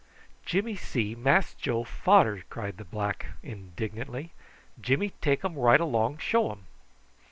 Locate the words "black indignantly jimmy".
2.83-5.11